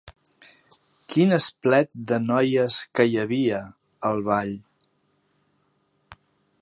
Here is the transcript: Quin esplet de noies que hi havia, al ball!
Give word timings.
Quin 1.15 1.35
esplet 1.37 1.93
de 2.11 2.19
noies 2.23 2.79
que 2.99 3.07
hi 3.11 3.21
havia, 3.25 3.61
al 4.11 4.27
ball! 4.31 4.57